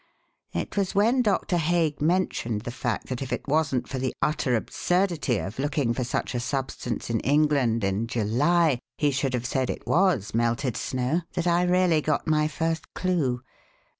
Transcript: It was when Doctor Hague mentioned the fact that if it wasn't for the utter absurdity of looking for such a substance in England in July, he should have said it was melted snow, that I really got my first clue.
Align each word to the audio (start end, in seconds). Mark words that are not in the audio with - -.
It 0.51 0.75
was 0.77 0.95
when 0.95 1.21
Doctor 1.21 1.57
Hague 1.57 2.01
mentioned 2.01 2.61
the 2.61 2.71
fact 2.71 3.05
that 3.05 3.21
if 3.21 3.31
it 3.31 3.47
wasn't 3.47 3.87
for 3.87 3.99
the 3.99 4.15
utter 4.19 4.55
absurdity 4.55 5.37
of 5.37 5.59
looking 5.59 5.93
for 5.93 6.03
such 6.03 6.33
a 6.33 6.39
substance 6.39 7.11
in 7.11 7.19
England 7.19 7.83
in 7.83 8.07
July, 8.07 8.79
he 8.97 9.11
should 9.11 9.35
have 9.35 9.45
said 9.45 9.69
it 9.69 9.85
was 9.85 10.33
melted 10.33 10.75
snow, 10.75 11.21
that 11.33 11.45
I 11.45 11.61
really 11.65 12.01
got 12.01 12.25
my 12.25 12.47
first 12.47 12.91
clue. 12.95 13.43